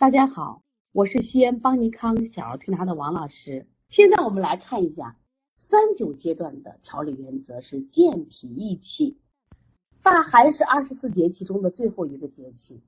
[0.00, 0.62] 大家好，
[0.92, 3.66] 我是西安邦尼康小儿推拿的王老师。
[3.90, 5.18] 现在我们来看一下
[5.58, 9.18] 三九阶段的调理原则是健脾益气。
[10.02, 12.80] 大寒是二十四节气中的最后一个节气，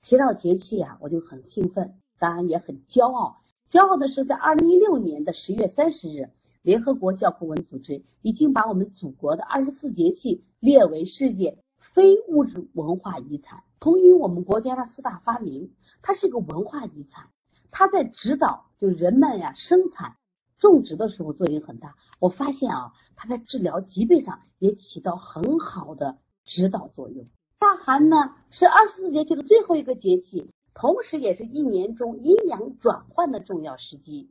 [0.00, 3.42] 提到节气啊，我就很兴奋，当然也很骄傲。
[3.68, 6.30] 骄傲的是，在二零一六年的十月三十日，
[6.62, 11.58] 联合国教科文组织已经把我们祖国的二十四节气列为世界
[11.92, 13.62] 非物质文化遗产。
[13.78, 17.28] 同于我们国家的四大发明，它是一个文化遗产。
[17.70, 20.16] 它在指导就人们呀生产
[20.58, 21.94] 种植的时候作用很大。
[22.18, 27.26] 我发现啊，它在治疗疾病上也起到很好的指导作用。
[27.58, 34.30] 大寒呢是二十四节气的最后一个节气，同时也是一年中阴阳转换的重要时机，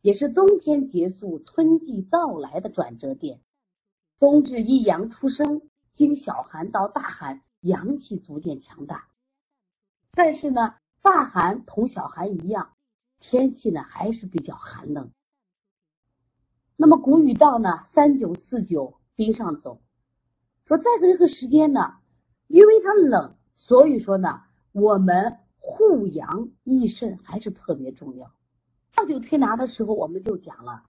[0.00, 3.40] 也是冬天结束、春季到来的转折点。
[4.18, 5.60] 冬至一阳出生，
[5.96, 7.42] 经小寒到大寒。
[7.62, 9.08] 阳气逐渐强大，
[10.12, 12.76] 但是呢，大寒同小寒一样，
[13.18, 15.10] 天气呢还是比较寒冷。
[16.76, 19.80] 那么古语道呢，三九四九冰上走，
[20.66, 21.96] 说在这个时间呢，
[22.46, 28.32] 因为它冷，所以说呢，我们护阳益肾还是特别重要。
[28.94, 30.84] 二九推拿的时候我们就讲了，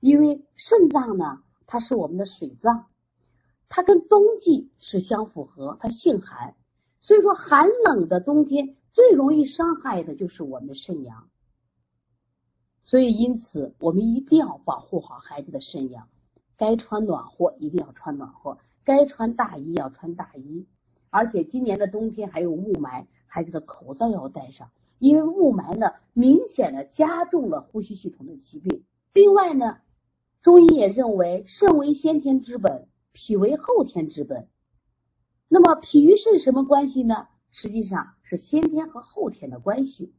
[0.00, 2.86] 因为肾脏呢，它是我们的水脏。
[3.74, 6.54] 它跟冬季是相符合，它性寒，
[7.00, 11.30] 所以说寒冷的冬天最容易伤害的就是我们的肾阳。
[12.82, 16.10] 所以因此我们一定要保护好孩子的肾阳，
[16.58, 20.66] 该穿暖和一定要穿暖和，该穿大衣要穿大衣。
[21.08, 28.84] 而且今年的冬天还有雾霾，孩子的口罩要戴上，因为雾霾呢明显的加重了呼吸系统的疾病。
[29.14, 29.78] 另外呢，
[30.42, 32.86] 中医也认为肾为先天之本。
[33.12, 34.48] 脾为后天之本，
[35.48, 37.28] 那么脾与肾什么关系呢？
[37.50, 40.14] 实际上是先天和后天的关系。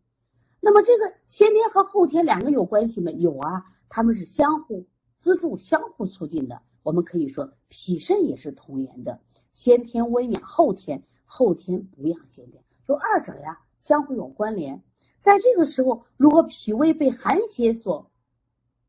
[0.60, 3.12] 那么这个先天和后天两个有关系吗？
[3.12, 4.86] 有啊，他们是相互
[5.18, 6.62] 资助、相互促进的。
[6.84, 9.22] 我们可以说脾肾也是同源的，
[9.54, 14.84] 先天温养后天，后天补养先天，就二者呀相互有关联。
[15.20, 18.12] 在这个时候，如果脾胃被寒邪所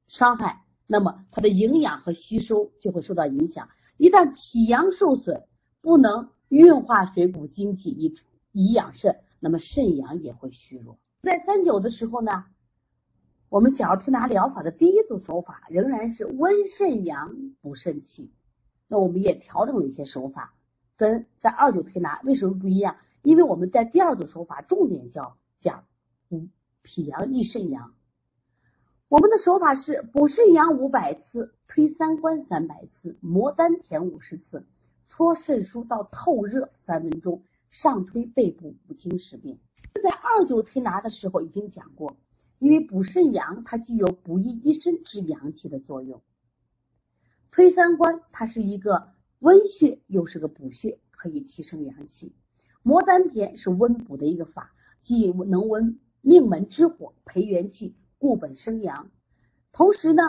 [0.06, 3.70] 伤害，那么它的营养和吸收就会受到影响。
[3.96, 5.44] 一旦脾阳受损，
[5.80, 8.14] 不能运化水谷精气以
[8.52, 10.98] 以养肾，那么肾阳也会虚弱。
[11.22, 12.44] 在三九的时候呢，
[13.48, 18.32] 我们小儿推拿疗法的第一组手法仍然是温肾阳、补肾气。
[18.88, 20.54] 那我们也调整了一些手法，
[20.96, 22.96] 跟在二九推拿为什么不一样？
[23.22, 25.84] 因为我们在第二组手法重点叫讲
[26.28, 26.48] 补
[26.82, 27.94] 脾阳、益肾阳。
[29.08, 34.66] 我们的手法是补肾阳五百次，推三关三百次，摩丹田五十次，
[35.06, 39.58] 搓肾腧到透热三分钟，上推背部五经十遍。
[40.02, 42.16] 在二九推拿的时候已经讲过，
[42.58, 46.22] 因为补肾阳它具有补益一身之阳气的作用。
[47.50, 52.34] 推三关它是一个温穴，又是个补穴，可以提升阳气。
[52.82, 57.94] 摩丹田是温补的一个法，既能温命门之火，培元气。
[58.24, 59.10] 固本生阳，
[59.70, 60.22] 同时呢，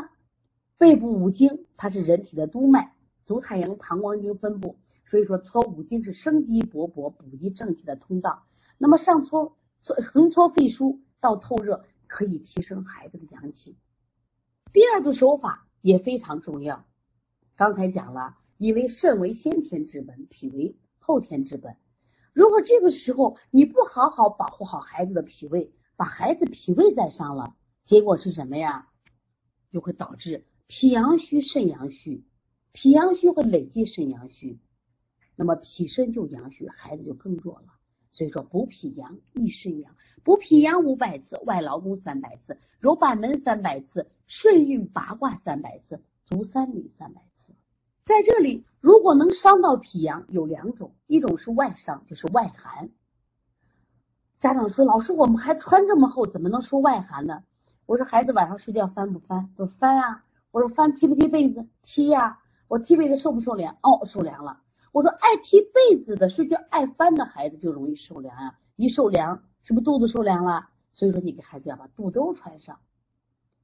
[0.78, 8.44] 背部五经它是人体的督脉，足太阳膀胱经分布，所以说搓五经是生机勃勃、补益正气的通道。
[8.78, 13.78] 那么上搓搓横搓肺腧到透热，可以提升孩子的阳气。
[14.74, 16.86] 第二个手法也非常重要，
[17.56, 21.78] 刚才讲了，因为肾为先天之本，脾为后天之本。
[22.34, 27.56] 如果这个时候你不好好保护好孩子的脾胃，把孩子脾胃带伤了。
[27.86, 28.88] 结果是什么呀？
[29.72, 32.26] 就会导致脾阳虚、肾阳虚，
[32.72, 34.60] 脾阳虚会累积肾阳虚，
[35.36, 37.68] 那么脾肾就阳虚，孩子就更弱了。
[38.10, 47.54] 所以说，补脾阳、益肾阳，补脾阳五百次，外劳宫三百次，揉板门三百次，顺运八卦三百次，足三里三百次。
[48.06, 52.90] 在这里，如果能伤到脾阳，有两种，一种是外伤，就是外寒。
[54.40, 57.44] 家长说：“老师，我们还穿这么厚，怎么能说外寒呢？”
[57.86, 59.50] 我说孩子晚上睡觉翻不翻？
[59.56, 60.24] 说翻啊。
[60.52, 61.68] 我说翻踢不踢被子？
[61.84, 62.40] 踢呀。
[62.68, 63.78] 我踢被子受不受凉？
[63.82, 64.62] 哦，受凉了。
[64.92, 68.58] 我说爱踢被子的、睡觉爱翻的孩子就容易受凉呀。
[68.76, 70.70] 一受凉，是不是肚子受凉了？
[70.92, 72.80] 所以说你给孩子要把肚兜穿上，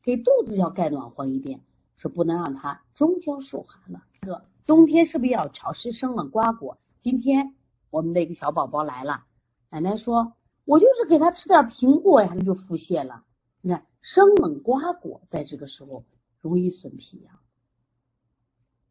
[0.04, 1.62] 给肚子要盖暖和一点，
[1.98, 4.04] 说不能让他中焦受寒了。
[4.22, 6.78] 这冬天是不是要潮湿生冷瓜果？
[7.00, 7.56] 今天
[7.90, 9.24] 我们那个小宝宝来了，
[9.70, 10.34] 奶奶说，
[10.66, 13.24] 我就是给他吃点苹果呀，他就腹泻了。
[13.62, 13.86] 你看。
[14.02, 16.06] 生冷瓜果在这个时候
[16.40, 17.40] 容易损脾阳。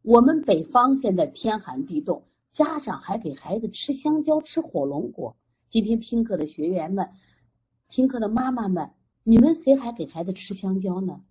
[0.01, 5.35] 我们北方现在天寒地冻，家长还给孩子吃香蕉、吃火龙果。
[5.69, 7.09] 今天听课的学员们
[7.89, 8.91] 听课的妈妈们，
[9.23, 11.21] 你们谁还给孩子吃香蕉呢？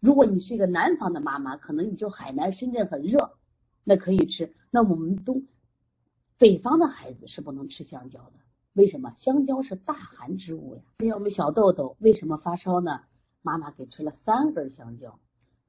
[0.00, 3.38] 如果你是一个南方的妈妈，可能你就海南、深圳很热，
[3.84, 4.54] 那可以吃。
[4.70, 5.46] 那我们东
[6.36, 8.38] 北方的孩子是不能吃香蕉的。
[8.72, 9.12] 为什么？
[9.14, 10.82] 香蕉是大寒之物呀。
[10.98, 13.00] 还有我们小豆豆为什么发烧呢？
[13.42, 15.18] 妈妈给吃了三根香蕉，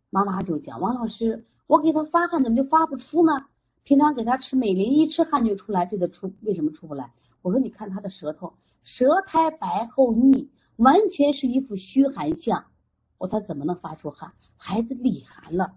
[0.09, 3.45] 妈妈就讲王老师，我给他发汗怎么就发不出呢？
[3.83, 7.13] 平常给他吃美林一吃汗就出来，这个出为什么出不来？
[7.41, 8.53] 我说你看他的舌头，
[8.83, 12.65] 舌苔白厚腻，完全是一副虚寒相。
[13.17, 14.33] 我他怎么能发出汗？
[14.57, 15.73] 孩子里寒了。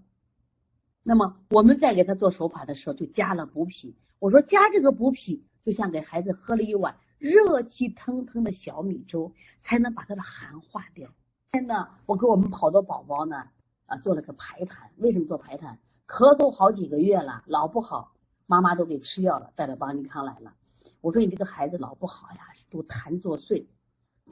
[1.02, 3.96] 那么我们在给他做手法的时候，就加了补脾。
[4.18, 11.08] 我说加这个补脾，就像给孩子喝了一碗热气腾腾的小米粥，才能把它的寒化掉。
[11.52, 13.44] 天呐，我给我们好多宝宝呢，
[13.86, 14.88] 啊，做了个排痰。
[14.96, 15.76] 为什么做排痰？
[16.08, 18.12] 咳嗽好几个月了，老不好，
[18.46, 20.52] 妈妈都给吃药了，带着邦尼康来了。
[21.00, 23.66] 我说你这个孩子老不好呀，都痰作祟。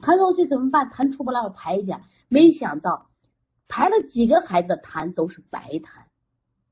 [0.01, 0.89] 痰作祟怎么办？
[0.89, 2.01] 痰出不来，我排一下。
[2.27, 3.09] 没想到
[3.69, 6.01] 排了几个孩子的痰都是白痰。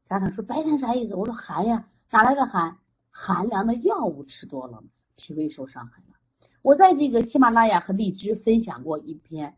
[0.03, 1.15] 家长说白痰啥意思？
[1.15, 2.77] 我说寒呀，哪来的寒？
[3.09, 4.83] 寒凉的药物吃多了，
[5.15, 6.03] 脾胃受伤害。
[6.61, 9.55] 我在这个喜马拉雅和荔枝分享过一篇，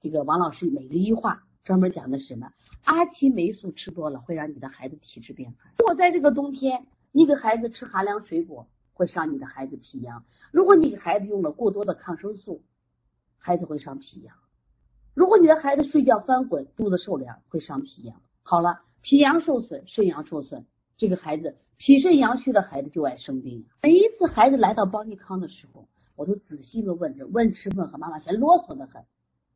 [0.00, 2.50] 这个王老师每日一话，专门讲的是什么？
[2.84, 5.72] 阿奇霉素吃多了会让你的孩子体质变寒。
[5.78, 12.62] 如果在这个冬天，你给孩子吃寒凉水果，会伤你的孩子脾阳；如果你给孩子用了过多的抗生素，
[13.38, 14.34] 孩子会伤脾阳；
[15.14, 18.20] 如果你的孩子睡觉翻滚，肚子受凉，会伤脾阳。
[18.42, 18.82] 好了。
[19.04, 20.64] 脾阳受损，肾阳受损，
[20.96, 23.66] 这个孩子脾肾阳虚的孩子就爱生病。
[23.82, 25.88] 每一次孩子来到邦尼康的时候，
[26.22, 29.04] 我都仔细的问着，问吃问喝，妈妈嫌啰嗦的很。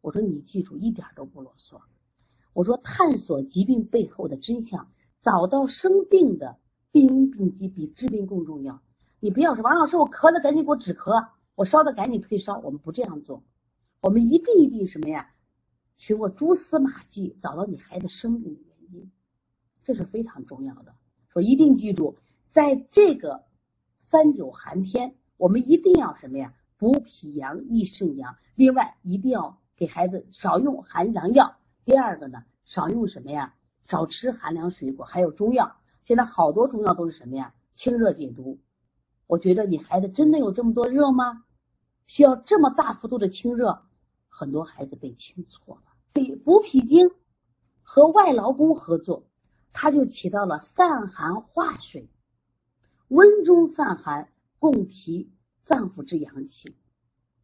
[0.00, 1.80] 我说你记住，一点都不啰嗦。
[2.54, 4.90] 我说探索疾病背后的真相，
[5.22, 6.58] 找到生病的
[6.90, 8.82] 病因病机，比治病更重要。
[9.20, 12.58] 你不要说王老师，我咳了赶紧给我止咳，我烧的赶紧退烧。
[12.58, 13.44] 我们不这样做，
[14.00, 15.30] 我们一定一定什么呀？
[15.98, 19.12] 寻过蛛丝马迹，找到你孩子生病的原因。
[19.84, 20.96] 这是非常重要的，
[21.28, 22.16] 说一定记住，
[22.48, 23.44] 在这个
[24.00, 26.54] 三九寒天，我们一定要什么呀？
[26.78, 28.36] 补脾阳、益肾阳。
[28.54, 31.56] 另外，一定要给孩子少用寒凉药。
[31.84, 33.54] 第二个呢，少用什么呀？
[33.82, 35.76] 少吃寒凉水果，还有中药。
[36.02, 37.54] 现在好多中药都是什么呀？
[37.74, 38.58] 清热解毒。
[39.26, 41.44] 我觉得你孩子真的有这么多热吗？
[42.06, 43.82] 需要这么大幅度的清热？
[44.28, 45.82] 很多孩子被清错了。
[46.44, 47.10] 补脾经
[47.82, 49.26] 和外劳宫合作。
[49.78, 52.08] 它就起到了散寒化水、
[53.08, 55.32] 温中散寒、共提
[55.62, 56.76] 脏腑之阳气，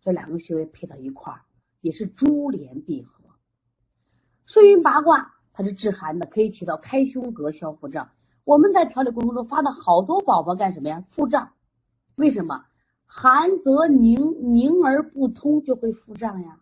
[0.01, 1.43] 这两个穴位配到一块儿，
[1.81, 3.25] 也是珠联璧合。
[4.47, 8.11] 顺运八卦它是治寒的，可以起到开胸膈、消腹胀。
[8.45, 11.05] 我们在调理过程中发的好多宝宝干什么呀？
[11.11, 11.53] 腹胀，
[12.17, 12.65] 为什么？
[13.07, 16.59] 寒则凝，凝而不通，就会腹胀呀。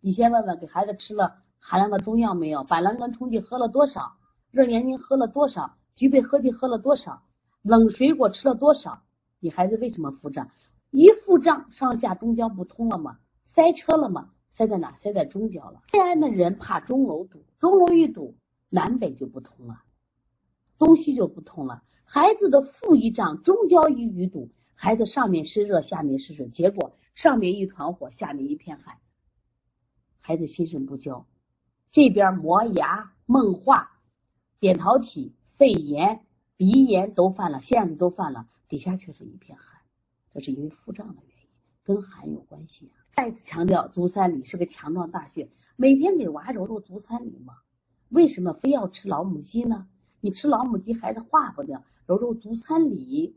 [0.00, 2.62] 你先问问，给孩子吃了寒凉的中药没有？
[2.62, 4.12] 板蓝根冲剂喝了多少？
[4.50, 5.74] 热年宁喝了多少？
[5.96, 7.22] 菊贝喝剂喝了多少？
[7.62, 9.02] 冷水果吃了多少？
[9.40, 10.50] 你孩子为什么腹胀？
[10.90, 13.18] 一腹胀，上下中焦不通了吗？
[13.44, 14.30] 塞车了吗？
[14.50, 14.96] 塞在哪？
[14.96, 15.82] 塞在中焦了。
[15.92, 18.36] 西安的人怕钟楼堵，钟楼一堵，
[18.68, 19.82] 南北就不通了，
[20.78, 21.82] 东西就不通了。
[22.04, 28.98] 孩子的腹一胀，中焦一淤堵，孩子上面是热，下面是水，结果上面一团火，下面一片海，
[30.20, 31.26] 孩子心神不交，
[31.92, 33.92] 这边磨牙梦话。
[34.60, 36.26] 扁桃体、肺炎、
[36.58, 39.80] 鼻炎都犯了，腺子都犯了，底下却是一片寒，
[40.34, 41.48] 这是因为腹胀的原因，
[41.84, 42.98] 跟寒有关系啊。
[43.14, 47.54] 再次强调，足三里是个强壮大穴，每天给娃揉揉足三里嘛。
[48.08, 49.86] 为什么非要吃老母鸡呢？
[50.20, 53.36] 你吃老母鸡，孩子化不掉，揉揉足三里，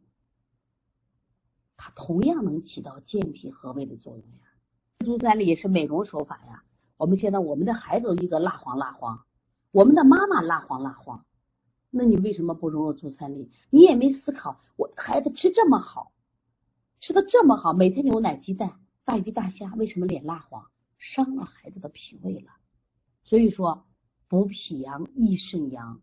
[1.77, 5.05] 它同样能起到健脾和胃的作用呀。
[5.05, 6.63] 足三里是美容手法呀。
[6.97, 9.23] 我们现在我们的孩子一个蜡黄蜡黄。
[9.71, 11.23] 我们的妈妈蜡黄蜡黄，
[11.93, 13.51] 那你为什么不融入足三里？
[13.69, 16.13] 你也没思考，我孩子吃这么好，
[17.01, 20.65] 吃的这么好，每天牛奶、鸡蛋、大鱼大虾，为什么脸蜡黄？
[20.97, 22.51] 伤了孩子的脾胃了。
[23.23, 23.85] 所以说，
[24.27, 26.01] 补脾阳、益肾阳，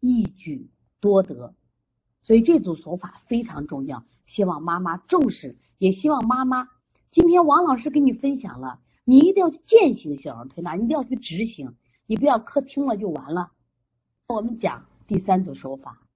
[0.00, 1.54] 一举多得。
[2.22, 6.68] 所以这组手法非常重要，希望妈妈重视，也希望妈妈
[7.10, 11.76] 今天王老师给你分享了，你一定要去践行小儿推拿，你一定要去执行。
[12.06, 13.52] 你不要课听了就完了。
[14.28, 16.06] 我们讲第三组手法：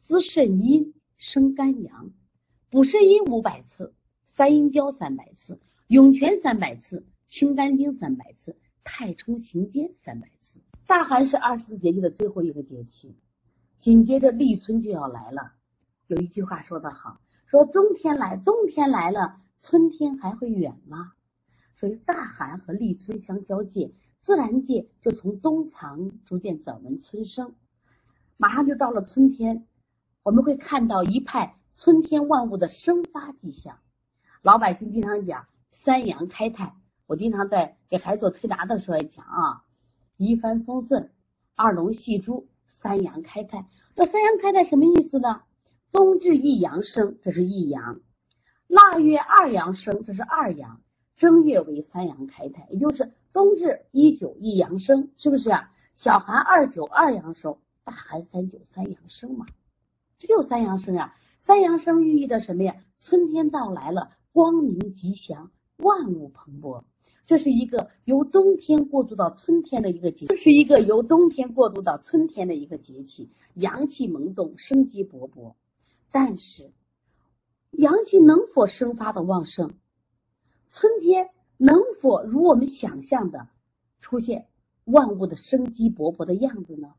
[0.00, 2.10] 滋肾阴，生肝阳，
[2.68, 3.94] 补肾阴五百次，
[4.24, 10.60] 三阴交三百次，涌泉三百次，清肝经三百次，太冲行间三百次。
[10.86, 13.16] 大寒是二十四节气的最后一个节气，
[13.78, 15.52] 紧接着立春就要来了。
[16.06, 21.12] 有一句话说得好，说冬天来，冬天来了，春天还会远吗？
[21.74, 27.54] 所以大寒和立春相交界，自然界就从冬藏逐渐转为春生，
[28.40, 29.66] 马上就到了春天，
[30.22, 33.80] 我们会看到一派春天万物的生发迹象。
[34.42, 36.76] 老百姓经常讲三阳开泰，
[37.08, 39.64] 我经常在给孩子做推拿的时候也讲啊，
[40.16, 41.10] 一帆风顺，
[41.56, 43.66] 二龙戏珠，三阳开泰。
[43.96, 45.42] 那三阳开泰什么意思呢？
[45.90, 48.02] 冬至一阳生，这是一阳；
[48.68, 50.80] 腊月二阳生，这是二阳。
[51.16, 55.72] 正月为三阳开泰，也就是冬至一九一阳生，是不是啊？
[55.96, 59.46] 小寒二九二阳收，大寒三九三阳生嘛，
[60.18, 61.14] 这就三阳生呀。
[61.38, 62.76] 三阳生寓意着什么呀？
[62.98, 66.84] 春天到来了，光明吉祥，万物蓬勃。
[67.24, 75.54] 这是一个由冬天过渡到春天的一个节，这是一个由冬天过渡到春天的一个节气，阳气萌动，生机勃勃。
[76.12, 76.70] 但是，
[77.70, 79.72] 阳气能否生发的旺盛？
[80.68, 83.48] 春天能否如我们想象的
[83.98, 84.46] 出现
[84.84, 86.92] 万物的生机勃勃的样子呢？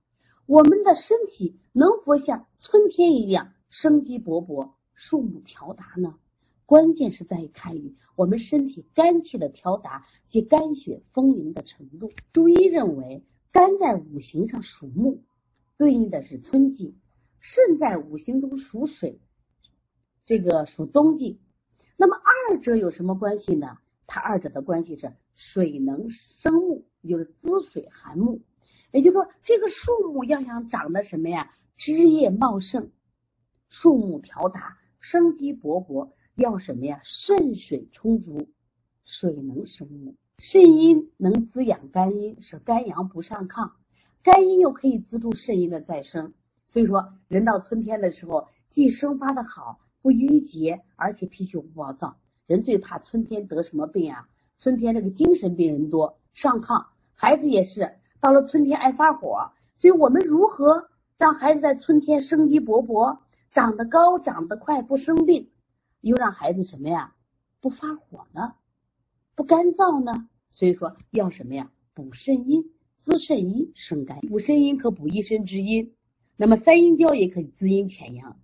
[0.49, 6.17] 我们的身体能否像春天一样生机勃勃、树木条达呢？
[6.65, 12.11] 关键是在于看于我们身体肝气的条达及肝血丰盈的程度。
[12.33, 15.21] 中医认为，肝在五行上属木，
[15.77, 16.95] 对应的是春季；
[17.39, 19.19] 肾在五行中属水，
[20.25, 21.39] 这个属冬季。
[21.95, 22.15] 那么
[22.49, 23.77] 二者有什么关系呢？
[24.07, 28.41] 它二者的关系是水能生木，就是滋水涵木。
[28.91, 31.51] 也就是说，这个树木要想长得什么呀？
[31.77, 32.91] 枝叶茂盛，
[33.69, 37.01] 树木条达，生机勃勃，要什么呀？
[37.03, 38.49] 肾水充足，
[39.03, 40.15] 水能生木。
[40.37, 43.71] 肾阴能滋养肝阴，使肝阳不上亢；
[44.23, 46.33] 肝阴又可以资助肾阴的再生。
[46.65, 49.79] 所以说，人到春天的时候，既生发的好。
[50.01, 52.15] 不淤结，而且脾气不暴躁。
[52.47, 54.29] 人最怕春天得什么病啊？
[54.57, 56.85] 春天这个精神病人多，上炕。
[57.13, 59.51] 孩子也是，到了春天爱发火。
[59.75, 63.19] 所以我们如何让孩子在春天生机勃勃，
[63.51, 65.49] 长得高，长得快，不生病，
[66.01, 67.15] 又让孩子什么呀？
[67.61, 68.53] 不发火呢？
[69.35, 70.27] 不干燥呢？
[70.51, 71.71] 所以说要什么呀？
[71.93, 72.65] 补肾阴，
[72.97, 74.19] 滋肾阴，生肝。
[74.21, 75.93] 补肾阴可补一身之阴，
[76.35, 78.37] 那么三阴交也可以滋阴潜阳。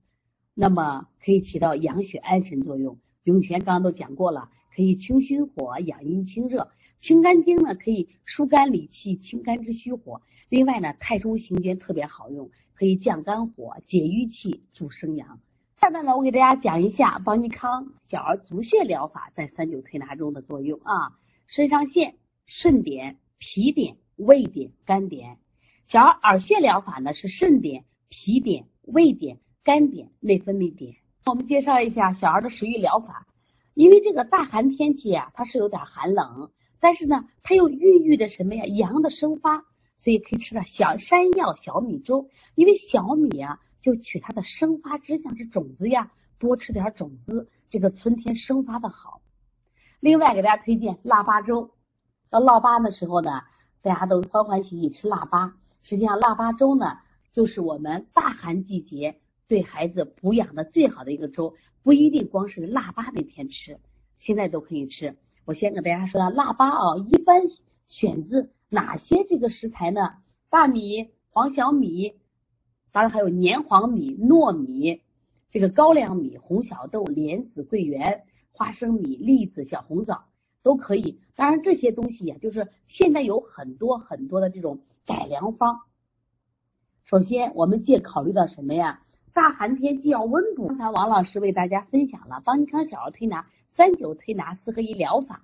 [0.53, 2.97] 那么可以起到养血安神作用。
[3.23, 6.69] 涌泉刚刚都讲过了，可以清心火、养阴清热。
[6.99, 10.21] 清肝经呢，可以疏肝理气、清肝之虚火。
[10.49, 15.39] 另外呢，太冲行间特别好用，可以降肝火、解郁气、助生阳。
[15.79, 21.17] 下面呢，我给大家讲一下邦尼康小儿足穴疗法在三九推拿中的作用啊。
[21.47, 25.37] 肾上腺、肾点、脾点、胃点、肝点。
[25.85, 29.39] 小儿耳穴疗法呢是肾点、脾点、胃点。
[29.63, 33.25] 肝点、内分泌点，我们介绍一下小儿的食欲疗法。
[33.75, 38.65] 因为这个大寒天气啊，它是有点寒冷，但是呢，它又孕育着什么呀？
[38.65, 39.65] 阳的生发，
[39.97, 42.29] 所以可以吃点小山药小米粥。
[42.55, 49.21] 因为小米啊，就取它的生发之象是种子呀，多吃点种子，这个春天生发的好。
[49.99, 51.69] 另外给大家推荐腊八粥。
[52.29, 53.41] 到腊八的时候呢，
[53.81, 55.53] 大家都欢欢喜喜吃腊八。
[55.83, 56.97] 实际上，腊八粥呢，
[57.33, 59.19] 就是我们大寒季节。
[59.47, 63.79] 对孩子补养的最好的一个粥，不一定光是腊八那天吃，
[64.17, 65.15] 现在都可以吃。
[65.45, 67.43] 我先给大家说，腊八啊，一般
[67.87, 70.15] 选自哪些这个食材呢？
[70.49, 72.15] 大米、黄小米，
[72.91, 75.01] 当然还有黏黄米、糯米，
[75.51, 80.25] 这个高粱米、红小豆、莲子、桂圆、花生米、栗子、小红枣
[80.63, 81.19] 都可以。
[81.35, 85.81] 当然这些东西呀，就是现在有很多很多的这种改良方。
[87.03, 89.01] 首先，我们借考虑到什么呀？
[89.35, 95.43] 大寒天既要温补，刚才王老师为大家分享了邦尼康小儿推拿三九推拿四合一疗法。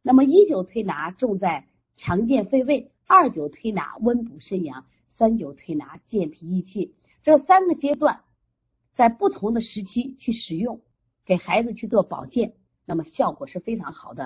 [0.00, 6.94] 那么一九推拿重在强健肺胃，二九推拿温补肾阳，三九推拿健脾益气。
[7.24, 8.20] 这三个阶段
[8.94, 10.80] 在不同的时期去使用，
[11.24, 14.20] 给孩子去做保健，那么效果是非常好的。